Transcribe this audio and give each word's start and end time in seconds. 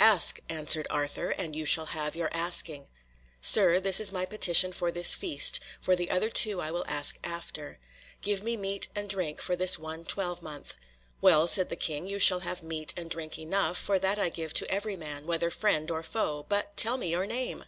"Ask," 0.00 0.40
answered 0.48 0.88
Arthur, 0.90 1.30
"and 1.30 1.54
you 1.54 1.64
shall 1.64 1.86
have 1.86 2.16
your 2.16 2.28
asking." 2.32 2.88
"Sir, 3.40 3.78
this 3.78 4.00
is 4.00 4.10
my 4.10 4.26
petition 4.26 4.72
for 4.72 4.90
this 4.90 5.14
feast, 5.14 5.60
for 5.80 5.94
the 5.94 6.10
other 6.10 6.28
two 6.28 6.60
I 6.60 6.72
will 6.72 6.84
ask 6.88 7.20
after. 7.22 7.78
Give 8.20 8.42
me 8.42 8.56
meat 8.56 8.88
and 8.96 9.08
drink 9.08 9.40
for 9.40 9.54
this 9.54 9.78
one 9.78 10.04
twelvemonth." 10.04 10.74
"Well," 11.20 11.46
said 11.46 11.68
the 11.68 11.76
king, 11.76 12.08
"you 12.08 12.18
shall 12.18 12.40
have 12.40 12.64
meat 12.64 12.94
and 12.96 13.08
drink 13.08 13.38
enough, 13.38 13.78
for 13.78 14.00
that 14.00 14.18
I 14.18 14.28
give 14.28 14.52
to 14.54 14.68
every 14.68 14.96
man, 14.96 15.24
whether 15.24 15.52
friend 15.52 15.88
or 15.88 16.02
foe. 16.02 16.44
But 16.48 16.76
tell 16.76 16.96
me 16.96 17.10
your 17.10 17.24
name!" 17.24 17.64